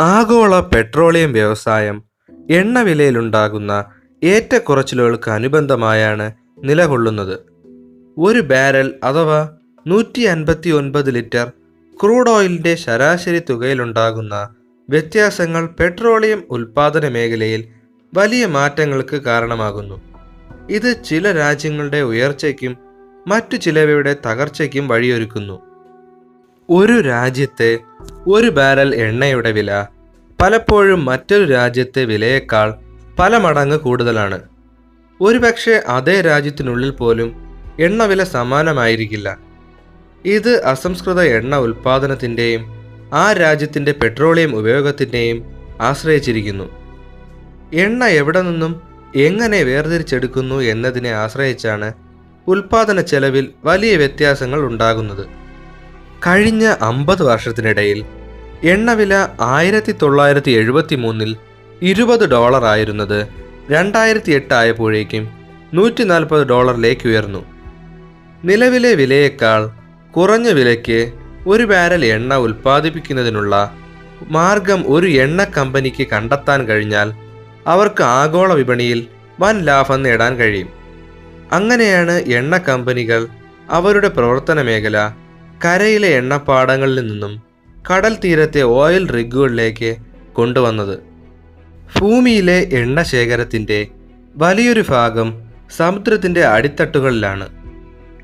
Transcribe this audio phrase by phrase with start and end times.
[0.00, 2.02] ആഗോള പെട്രോളിയം വ്യവസായം
[2.50, 3.84] എണ്ണ വിലയിലുണ്ടാകുന്ന
[4.22, 7.38] ഏറ്റക്കുറച്ചിലുകൾക്ക് അനുബന്ധമായാണ് നിലകൊള്ളുന്നത്.
[8.18, 11.52] ഒരു ബാരൽ അഥവാ നൂറ്റി അൻപത്തി ഒൻപത് ലിറ്റർ
[12.02, 14.54] ക്രൂഡ് ഓയിലിന്റെ ശരാശരി തുകയിലുണ്ടാകുന്ന
[14.90, 17.68] വ്യത്യാസങ്ങൾ പെട്രോളിയം ഉൽപ്പാദന മേഖലയിൽ
[18.14, 20.00] വലിയ മാറ്റങ്ങൾക്ക് കാരണമാകുന്നു.
[20.70, 22.76] ഇത് ചില രാജ്യങ്ങളുടെ ഉയർച്ചയ്ക്കും
[23.26, 25.69] മറ്റു ചിലവയുടെ തകർച്ചയ്ക്കും വഴിയൊരുക്കുന്നു.
[26.70, 27.78] ഒരു രാജ്യത്തെ
[28.26, 29.86] ഒരു ബാരൽ എണ്ണയുടെ വില
[30.42, 32.74] പലപ്പോഴും മറ്റൊരു രാജ്യത്തെ വിലയേക്കാൾ
[33.18, 34.40] പല മടങ്ങ് കൂടുതലാണ്.
[35.20, 37.30] ഒരുപക്ഷെ അതേ രാജ്യത്തിനുള്ളിൽ പോലും
[37.80, 39.38] എണ്ണവില സമാനമായിരിക്കില്ല.
[40.24, 42.62] ഇത് അസംസ്കൃത എണ്ണ ഉൽപ്പാദനത്തിന്റെയും
[43.14, 45.44] ആ രാജ്യത്തിന്റെ പെട്രോളിയം ഉപയോഗത്തിന്റെയും
[45.80, 46.70] ആശ്രയിച്ചിരിക്കുന്നു.
[47.72, 48.82] എണ്ണ എവിടെ നിന്നും
[49.16, 51.92] എങ്ങനെ വേർതിരിച്ചെടുക്കുന്നു എന്നതിനെ ആശ്രയിച്ചാണ്
[52.48, 55.39] ഉൽപാദന ചെലവിൽ വലിയ വ്യത്യാസങ്ങൾ ഉണ്ടാകുന്നത്.
[56.26, 58.04] കഴിഞ്ഞ അമ്പത് വർഷത്തിനിടയിൽ
[58.62, 61.36] എണ്ണവില ആയിരത്തി തൊള്ളായിരത്തി എഴുപത്തി മൂന്നിൽ
[61.82, 63.28] ഇരുപത് ഡോളർ ആയിരുന്നത്
[63.70, 65.28] രണ്ടായിരത്തി എട്ട് ആയപ്പോഴേക്കും
[65.74, 67.44] നൂറ്റി നാൽപ്പത് ഡോളറിലേക്ക് ഉയർന്നു.
[68.44, 69.70] നിലവിലെ വിലയേക്കാൾ
[70.16, 71.12] കുറഞ്ഞ വിലയ്ക്ക്
[71.46, 73.74] ഒരു ബാരൽ എണ്ണ ഉൽപ്പാദിപ്പിക്കുന്നതിനുള്ള
[74.28, 77.12] മാർഗം ഒരു എണ്ണ കമ്പനിക്ക് കണ്ടെത്താൻ കഴിഞ്ഞാൽ
[77.66, 79.06] അവർക്ക് ആഗോള വിപണിയിൽ
[79.40, 80.68] വൻ ലാഭം നേടാൻ കഴിയും.
[81.52, 83.28] അങ്ങനെയാണ് എണ്ണ കമ്പനികൾ
[83.70, 84.98] അവരുടെ പ്രവർത്തന മേഖല
[85.64, 87.42] കരയിലെ എണ്ണപ്പാടങ്ങളിൽ നിന്നും
[87.90, 89.96] കടൽ തീരത്തെ ഓയിൽ റിഗുകളിലേക്ക്
[90.32, 90.98] കൊണ്ടുവന്നത്.
[91.98, 93.86] ഭൂമിയിലെ എണ്ണ ശേഖരത്തിന്റെ
[94.36, 95.42] വലിയൊരു ഭാഗം
[95.76, 97.48] സമുദ്രത്തിന്റെ അടിത്തട്ടുകളിലാണ്.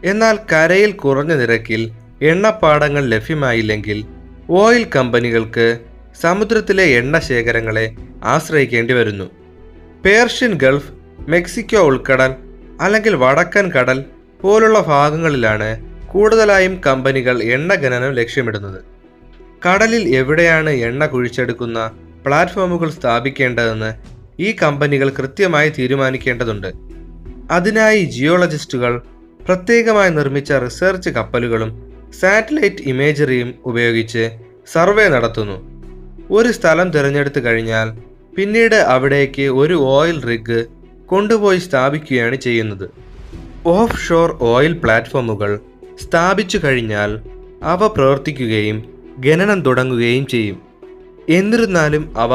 [0.05, 1.91] എന്നാൽ കരയിൽ കുറഞ്ഞ നിരക്കിൽ
[2.23, 4.05] എണ്ണപ്പാടങ്ങൾ ലഭ്യമായില്ലെങ്കിൽ
[4.51, 5.79] ഓയിൽ കമ്പനികൾക്ക്
[6.23, 9.31] സമുദ്രത്തിലെ എണ്ണ ശേഖരങ്ങളെ ആശ്രയിക്കേണ്ടി വരുന്നു.
[10.05, 10.93] പേർഷ്യൻ ഗൾഫ്
[11.29, 12.35] മെക്സിക്കോ ഉൾക്കടൽ
[12.81, 14.05] അല്ലെങ്കിൽ വടക്കൻ കടൽ
[14.41, 15.86] പോലുള്ള ഭാഗങ്ങളിലാണ്
[16.17, 18.85] കൂടുതലായും കമ്പനികൾ എണ്ണ ഖനനം ലക്ഷ്യമിടുന്നത്.
[19.65, 21.91] കടലിൽ എവിടെയാണ് എണ്ണ കുഴിച്ചെടുക്കുന്ന
[22.27, 23.91] പ്ലാറ്റ്ഫോമുകൾ സ്ഥാപിക്കേണ്ടതെന്ന്
[24.43, 26.73] ഈ കമ്പനികൾ കൃത്യമായി തീരുമാനിക്കേണ്ടതുണ്ട്.
[27.51, 29.03] അതിനായി ജിയോളജിസ്റ്റുകൾ
[29.47, 34.31] പ്രത്യേകമായി നിർമ്മിച്ച റിസർച്ച് കപ്പലുകളും സാറ്റലൈറ്റ് ഇമേജറിയും ഉപയോഗിച്ച്
[34.73, 35.59] സർവേ നടത്തുന്നു.
[36.31, 37.91] ഒരു സ്ഥലം തിരഞ്ഞെടുത്തു കഴിഞ്ഞാൽ
[38.37, 40.65] പിന്നീട് അവിടേക്ക് ഒരു ഓയിൽ റിഗ്
[41.07, 42.91] കൊണ്ടുപോയി സ്ഥാപിക്കുകയാണ് ചെയ്യുന്നത്.
[43.67, 45.61] ഓഫ് ഷോർ ഓയിൽ പ്ലാറ്റ്ഫോമുകൾ
[46.01, 47.21] സ്ഥാപിച്ചു കഴിഞ്ഞാൽ
[47.63, 48.85] അവ പ്രവർത്തിക്കുകയും
[49.27, 50.63] ഖനനം തുടങ്ങുകയും ചെയ്യും.
[51.29, 52.31] എന്നിരുന്നാലും അവ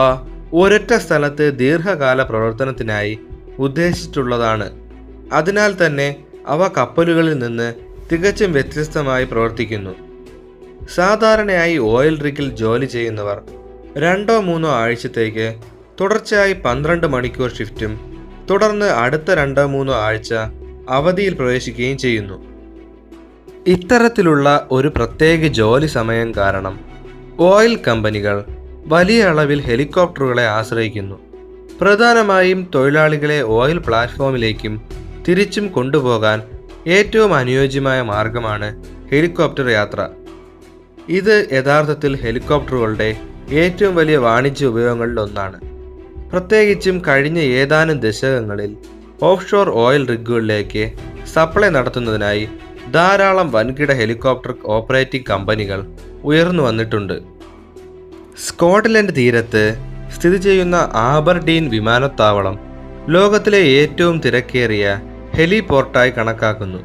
[0.54, 3.20] ഒരൊറ്റ സ്ഥലത്ത് ദീർഘകാല പ്രവർത്തനത്തിനായി
[3.60, 4.72] ഉദ്ദേശിച്ചിട്ടുള്ളതാണ്.
[5.34, 6.16] അതിനാൽ തന്നെ
[6.48, 7.74] അവ കപ്പലുകളിൽ നിന്ന്
[8.12, 9.96] തികച്ചും വ്യത്യസ്തമായി പ്രവർത്തിക്കുന്നു.
[10.96, 13.42] സാധാരണയായി ഓയിൽ റിഗിൽ ജോലി ചെയ്യുന്നവർ
[13.98, 15.56] രണ്ടോ മൂന്നോ ആഴ്ചത്തേക്ക്
[16.02, 20.34] തുടർച്ചയായി പന്ത്രണ്ട് മണിക്കൂർ ഷിഫ്റ്റും തുടർന്ന് അടുത്ത രണ്ടോ മൂന്നോ ആഴ്ച
[20.90, 22.51] അവധിയിൽ പ്രവേശിക്കുകയും ചെയ്യുന്നു.
[23.68, 26.80] ഇത്തരത്തിലുള്ള ഒരു പ്രത്യേക ജോലി സമയം കാരണം
[27.40, 28.44] ഓയിൽ കമ്പനികൾ
[28.86, 31.20] വലിയ അളവിൽ ഹെലികോപ്റ്ററുകളെ ആശ്രയിക്കുന്നു.
[31.82, 34.82] പ്രധാനമായും തൊഴിലാളികളെ ഓയിൽ പ്ലാറ്റ്ഫോമിലേക്കും
[35.28, 36.42] തിരിച്ചും കൊണ്ടുപോകാൻ
[36.88, 40.10] ഏറ്റവും അനുയോജ്യമായ മാർഗമാണ് ഹെലികോപ്റ്റർ യാത്ര.
[41.10, 43.16] ഇത് യഥാർത്ഥത്തിൽ ഹെലികോപ്റ്ററുകളുടെ
[43.50, 45.62] ഏറ്റവും വലിയ വാണിജ്യ ഉപയോഗങ്ങളിൽ ഒന്നാണ്.
[46.30, 48.78] പ്രത്യേകിച്ചും കഴിഞ്ഞ ഏതാനും ദശകങ്ങളിൽ
[49.24, 50.92] ഓഫ്ഷോർ ഓയിൽ റിഗുകളിലേക്ക്
[51.34, 52.48] സപ്ലൈ നടത്തുന്നതിനായി
[52.96, 55.88] ധാരാളം വൻകിട ഹെലികോപ്റ്റർ ഓപ്പറേറ്റിംഗ് കമ്പനികൾ
[56.24, 57.20] ഉയർന്നു വന്നിട്ടുണ്ട്.
[58.48, 59.76] സ്കോട്ട്ലൻഡ് തീരത്ത്
[60.16, 62.60] സ്ഥിതി ചെയ്യുന്ന ആബർഡീൻ വിമാനത്താവളം
[63.10, 65.02] ലോകത്തിലെ ഏറ്റവും തിരക്കേറിയ
[65.36, 66.80] ഹെലിപോർട്ടായി കണക്കാക്കുന്നു.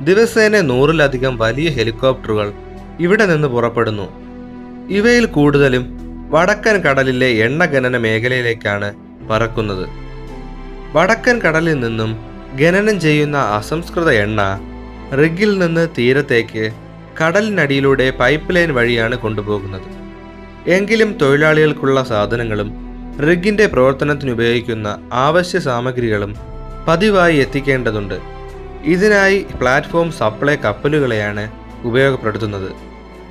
[0.00, 2.52] ദിവസേന നൂറിലധികം വലിയ ഹെലികോപ്റ്ററുകൾ
[3.00, 4.06] ഇവിടെ നിന്ന് പുറപ്പെടുന്നു.
[4.88, 5.84] ഇവയിൽ കൂടുതലും
[6.30, 8.94] വടക്കൻ കടലിലെ എണ്ണ ഖനന മേഖലയിലേക്കാണ്
[9.30, 9.86] പറക്കുന്നത്.
[10.92, 12.12] വടക്കൻ കടലിൽ നിന്നും
[12.60, 14.71] ഖനനം ചെയ്യുന്ന അസംസ്കൃത എണ്ണ
[15.20, 16.72] റിഗിൽ നിന്ന് തീരത്തേക്ക്
[17.20, 19.88] കടലിനടിയിലൂടെ പൈപ്പ് ലൈൻ വഴിയാണ് കൊണ്ടുപോകുന്നത്.
[20.70, 22.72] എങ്കിലും തൊഴിലാളികൾക്കുള്ള സാധനങ്ങളും
[23.28, 26.36] റിഗിന്റെ പ്രവർത്തനത്തിന് ഉപയോഗിക്കുന്ന ആവശ്യ സാമഗ്രികളും
[26.88, 28.14] പതിവായി എത്തിക്കേണ്ടതുണ്ട്.
[28.84, 31.50] ഇതിനായി പ്ലാറ്റ്ഫോം സപ്ലൈ കപ്പലുകളെയാണ്
[31.84, 32.70] ഉപയോഗപ്പെടുത്തുന്നത്.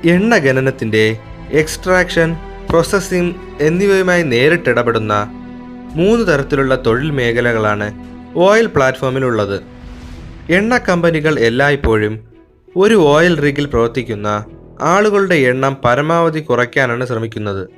[0.05, 1.17] എണ്ണ ഖനനത്തിന്റെ
[1.51, 2.35] എക്സ്ട്രാക്ഷൻ
[2.69, 5.13] പ്രോസസ്സിംഗ് എന്നിവയുമായി നേരിട്ടിടപെടുന്ന
[5.95, 7.93] മൂന്ന് തരത്തിലുള്ള തൊഴിൽ മേഖലകളാണ്
[8.35, 9.70] ഓയിൽ പ്ലാറ്റ്ഫോമിലുള്ളത്.
[10.55, 12.13] എണ്ണ കമ്പനികൾ എല്ലായ്പ്പോഴും
[12.77, 14.45] ഒരു ഓയിൽ റിഗിൽ പ്രവർത്തിക്കുന്ന
[14.81, 17.69] ആളുകളുടെ എണ്ണം പരമാവധി കുറയ്ക്കാനാണ് ശ്രമിക്കുന്നത്.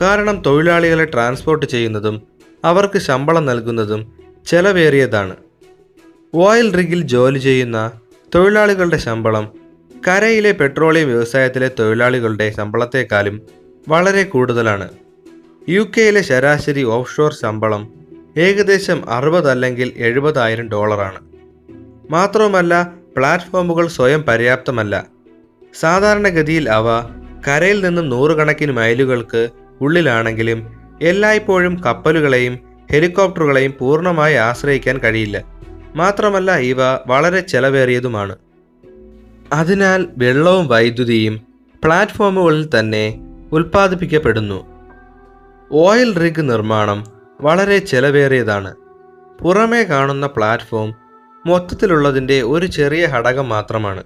[0.00, 2.22] കാരണം തൊഴിലാളികളെ ട്രാൻസ്പോർട്ട് ചെയ്യുന്നതും
[2.64, 4.12] അവർക്ക് ശമ്പളം നൽകുന്നതും
[4.46, 5.36] ചെലവേറിയതാണ്.
[6.34, 7.90] ഓയിൽ റിഗിൽ ജോലി ചെയ്യുന്ന
[8.34, 9.52] തൊഴിലാളികളുടെ ശമ്പളം
[10.08, 13.42] കരയിലെ പെട്രോളിയം വ്യവസായത്തിലെ തൊഴിലാളികളുടെ ശമ്പളത്തെക്കാളും
[13.88, 14.88] വളരെ കൂടുതലാണ്.
[15.68, 17.92] യു കെയിലെ ശരാശരി ഓഫ്ഷോർ ശമ്പളം
[18.36, 21.31] ഏകദേശം അറുപത് അല്ലെങ്കിൽ എഴുപതായിരം ഡോളറാണ്.
[22.12, 25.06] മാത്രവുമല്ല പ്ലാറ്റ്ഫോമുകൾ സ്വയം പര്യാപ്തമല്ല.
[25.80, 26.84] സാധാരണഗതിയിൽ അവ
[27.48, 29.48] കരയിൽ നിന്നും നൂറുകണക്കിന് മൈലുകൾക്ക്
[29.80, 30.72] ഉള്ളിലാണെങ്കിലും
[31.02, 32.58] എല്ലായ്പ്പോഴും കപ്പലുകളെയും
[32.92, 35.44] ഹെലികോപ്റ്ററുകളെയും പൂർണമായി ആശ്രയിക്കാൻ കഴിയില്ല.
[35.96, 36.76] മാത്രമല്ല ഇവ
[37.06, 38.36] വളരെ ചെലവേറിയതുമാണ്.
[39.52, 41.40] അതിനാൽ വെള്ളവും വൈദ്യുതിയും
[41.84, 43.20] പ്ലാറ്റ്ഫോമുകളിൽ തന്നെ
[43.52, 44.66] ഉൽപ്പാദിപ്പിക്കപ്പെടുന്നു.
[45.72, 47.04] ഓയിൽ റിഗ് നിർമ്മാണം
[47.40, 48.74] വളരെ ചെലവേറിയതാണ്.
[49.42, 51.01] പുറമേ കാണുന്ന പ്ലാറ്റ്ഫോം
[51.46, 54.02] മൊത്തത്തിലുള്ളതിന്റെ ഒരു ചെറിയ ഘടകം മാത്രമാണ്.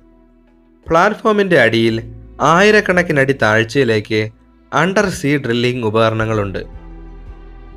[0.88, 2.02] പ്ലാറ്റ്ഫോമിന്റെ അടിയിൽ
[2.40, 4.30] ആയിരക്കണക്കിനടി താഴ്ചയിലേക്ക്
[4.74, 6.58] അണ്ടർ സീ ഡ്രില്ലിംഗ് ഉപകരണങ്ങളുണ്ട്.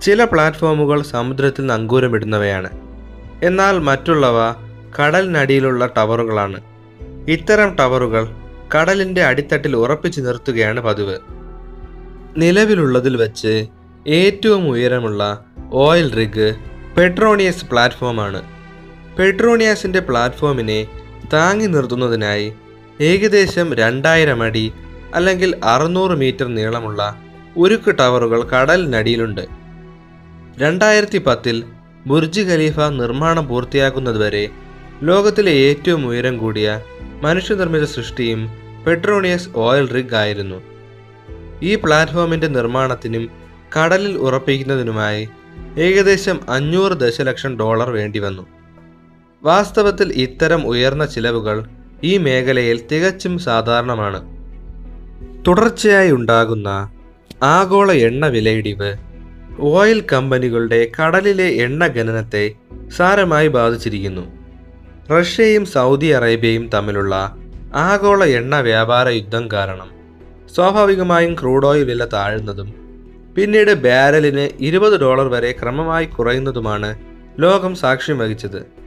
[0.01, 2.69] ചില പ്ലാറ്റ്ഫോമുകൾ സമുദ്രത്തിൽ നങ്കൂരമിടുന്നവയാണ്
[3.43, 4.55] എന്നാൽ മറ്റുള്ളവ
[4.99, 6.61] കടലിനടിയിലുള്ള ടവറുകളാണ്.
[7.27, 8.27] ഇത്തരം ടവറുകൾ
[8.75, 11.19] കടലിന്റെ അടിത്തട്ടിൽ ഉറപ്പിച്ചു നിർത്തുകയാണ് പതിവ്.
[12.37, 13.67] നിലവിലുള്ളതിൽ വെച്ച്
[14.07, 16.55] ഏറ്റവും ഉയരമുള്ള ഓയിൽ റിഗ്
[16.97, 18.58] പെട്രോണിയസ് പ്ലാറ്റ്ഫോമാണ്.
[19.19, 20.87] പെട്രോണിയസിന്റെ പ്ലാറ്റ്ഫോമിനെ
[21.33, 22.53] താങ്ങി നിർത്തുന്നതിനായി
[23.01, 24.73] ഏകദേശം രണ്ടായിരം അടി
[25.13, 27.21] അല്ലെങ്കിൽ അറുന്നൂറ് മീറ്റർ നീളമുള്ള
[27.57, 29.47] ഉരുക്ക് ടവറുകൾ കടലിനടിയിലുണ്ട്.
[30.57, 31.63] രണ്ടായിരത്തി പത്തിൽ
[32.07, 34.49] ബുർജ് ഖലീഫ നിർമ്മാണം പൂർത്തിയാക്കുന്നതുവരെ
[35.03, 36.81] ലോകത്തിലെ ഏറ്റവും ഉയരം കൂടിയ
[37.21, 38.49] മനുഷ്യനിർമ്മിത സൃഷ്ടിയും
[38.87, 40.61] പെട്രോണിയസ് ഓയിൽ റിഗ് ആയിരുന്നു.
[41.63, 43.29] ഈ പ്ലാറ്റ്ഫോമിന്റെ നിർമ്മാണത്തിനും
[43.77, 45.29] കടലിൽ ഉറപ്പിക്കുന്നതിനുമായി
[45.77, 48.58] ഏകദേശം അഞ്ഞൂറ് ദശലക്ഷം ഡോളർ വേണ്ടിവന്നു.
[49.43, 51.65] വാസ്തവത്തിൽ ഇത്തരം ഉയർന്ന ചിലവുകൾ
[52.03, 54.19] ഈ മേഖലയിൽ തികച്ചും സാധാരണമാണ്.
[55.47, 56.89] തുടർച്ചയായി ഉണ്ടാകുന്ന
[57.43, 58.95] ആഗോള എണ്ണ വിലയിടിവ്
[59.59, 62.55] ഓയിൽ കമ്പനികളുടെ കടലിലെ എണ്ണ ഖനനത്തെ
[62.97, 64.25] സാരമായി ബാധിച്ചിരിക്കുന്നു.
[65.11, 67.15] റഷ്യയും സൗദി അറേബ്യയും തമ്മിലുള്ള
[67.75, 69.89] ആഗോള എണ്ണ വ്യാപാര യുദ്ധം കാരണം
[70.55, 72.73] സ്വാഭാവികമായും ക്രൂഡ് ഓയിൽ വില താഴുന്നതും
[73.35, 76.99] പിന്നീട് ബാരലിന് ഇരുപത് ഡോളർ വരെ ക്രമമായി കുറയുന്നതുമാണ്
[77.39, 78.78] ലോകം സാക്ഷ്യം വഹിച്ചത്.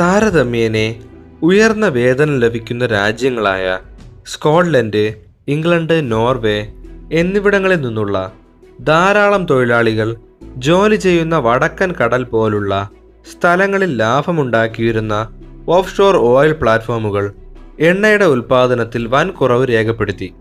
[0.00, 1.00] താരതമ്യേനെ
[1.42, 3.78] ഉയർന്ന വേതനം ലഭിക്കുന്ന രാജ്യങ്ങളായ
[4.26, 5.14] സ്കോട്ട്ലൻഡ്
[5.48, 6.66] ഇംഗ്ലണ്ട് നോർവേ
[7.12, 8.32] എന്നിവിടങ്ങളിൽ നിന്നുള്ള
[8.80, 10.16] ധാരാളം തൊഴിലാളികൾ
[10.56, 12.88] ജോലി ചെയ്യുന്ന വടക്കൻ കടൽ പോലുള്ള
[13.32, 15.14] സ്ഥലങ്ങളിൽ ലാഭമുണ്ടാക്കിയിരുന്ന
[15.68, 17.32] ഓഫ് ഷോർ ഓയിൽ പ്ലാറ്റ്ഫോമുകൾ
[17.80, 20.34] എണ്ണയുടെ ഉൽപ്പാദനത്തിൽ വൻ കുറവ് രേഖപ്പെടുത്തി.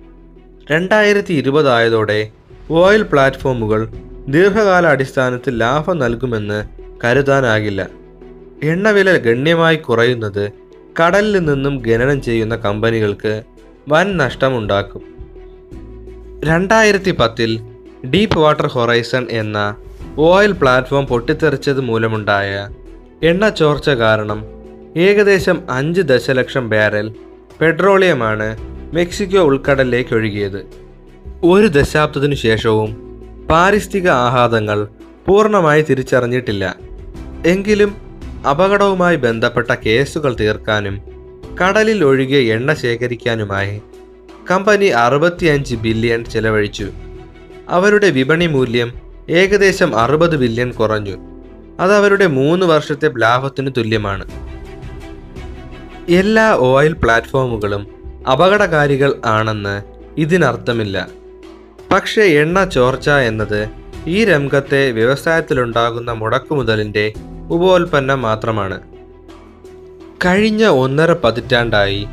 [0.72, 2.32] രണ്ടായിരത്തി ഇരുപതായതോടെ
[2.70, 3.88] ഓയിൽ പ്ലാറ്റ്ഫോമുകൾ
[4.28, 6.60] ദീർഘകാലാടിസ്ഥാനത്തിൽ ലാഭം നൽകുമെന്ന്
[7.04, 8.03] കരുതാനാകില്ല.
[8.64, 10.52] എണ്ണവില ഗണ്യമായി കുറയുന്നത്
[11.00, 13.44] കടലിൽ നിന്നും ഖനനം ചെയ്യുന്ന കമ്പനികൾക്ക്
[13.90, 15.02] വൻ നഷ്ടമുണ്ടാക്കും.
[16.46, 17.60] രണ്ടായിരത്തി പത്തിൽ
[18.08, 19.76] ഡീപ്പ് വാട്ടർ ഹൊറൈസൺ എന്ന
[20.18, 22.70] ഓയിൽ പ്ലാറ്റ്ഫോം പൊട്ടിത്തെറിച്ചത് മൂലമുണ്ടായ
[23.24, 24.46] എണ്ണ ചോർച്ച കാരണം
[24.98, 27.16] ഏകദേശം അഞ്ച് ദശലക്ഷം ബാരൽ
[27.62, 28.58] പെട്രോളിയമാണ്
[28.94, 30.66] മെക്സിക്കോ ഉൾക്കടലിലേക്ക് ഒഴുകിയത്.
[31.44, 33.20] ഒരു ദശാബ്ദത്തിനു ശേഷവും
[33.50, 34.88] പാരിസ്ഥിതിക ആഘാതങ്ങൾ
[35.26, 36.76] പൂർണമായി തിരിച്ചറിഞ്ഞിട്ടില്ല.
[37.46, 38.13] എങ്കിലും
[38.50, 41.02] അപകടവുമായി ബന്ധപ്പെട്ട കേസുകൾ തീർക്കാനും
[41.62, 43.82] കടലിൽ ഒഴുകിയ എണ്ണ ശേഖരിക്കാനുമായി
[44.52, 46.88] കമ്പനി അറുപത്തിയഞ്ച് ബില്യൺ ചെലവഴിച്ചു.
[47.70, 48.94] അവരുടെ വിപണി മൂല്യം
[49.30, 51.18] ഏകദേശം അറുപത് ബില്യൺ കുറഞ്ഞു.
[51.80, 54.26] അത് അവരുടെ മൂന്ന് വർഷത്തെ ലാഭത്തിന് തുല്യമാണ്.
[56.10, 57.88] എല്ലാ ഓയിൽ പ്ലാറ്റ്ഫോമുകളും
[58.32, 59.84] അപകടകാരികൾ ആണെന്ന്
[60.18, 61.10] ഇതിനർത്ഥമില്ല.
[61.92, 63.70] പക്ഷേ എണ്ണ ചോർച്ച എന്നത്
[64.08, 67.14] ഈ രംഗത്തെ വ്യവസായത്തിലുണ്ടാകുന്ന മുടക്കുമുതലിന്റെ
[67.52, 68.82] ഉപോൽപ്പന്നം മാത്രമാണ്.
[70.26, 72.08] കഴിഞ്ഞ ഒന്നര പതിറ്റാണ്ടായി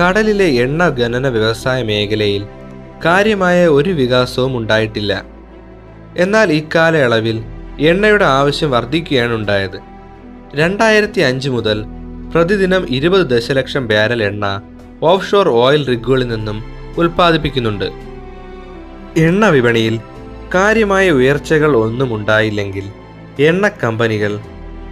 [0.00, 2.46] കടലിലെ എണ്ണ ഖനന വ്യവസായ മേഖലയിൽ
[3.04, 5.24] കാര്യമായ ഒരു വികാസവും ഉണ്ടായിട്ടില്ല.
[6.16, 7.44] എന്നാൽ ഇക്കാലയളവിൽ
[7.78, 9.80] എണ്ണയുടെ ആവശ്യം വർദ്ധിക്കുകയാണ് ഉണ്ടായത്.
[10.54, 11.84] രണ്ടായിരത്തി അഞ്ച് മുതൽ
[12.34, 14.62] പ്രതിദിനം ഇരുപത് ദശലക്ഷം ബാരൽ എണ്ണ
[15.02, 16.64] ഓഫ്ഷോർ ഓയിൽ റിഗുകളിൽ നിന്നും
[16.98, 17.92] ഉൽപ്പാദിപ്പിക്കുന്നുണ്ട്.
[19.16, 20.00] എണ്ണ വിപണിയിൽ
[20.54, 22.84] കാര്യമായ ഉയർച്ചകൾ ഒന്നും ഉണ്ടായില്ലെങ്കിൽ
[23.42, 24.40] എണ്ണ കമ്പനികൾ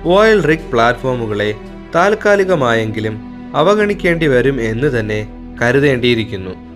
[0.05, 1.55] ഓയിൽ റിഗ് പ്ലാറ്റ്ഫോമുകളെ
[1.95, 3.21] താൽക്കാലികമായെങ്കിലും
[3.55, 5.27] അവഗണിക്കേണ്ടി വരും എന്ന് തന്നെ
[5.63, 6.70] കരുതേണ്ടിയിരിക്കുന്നു.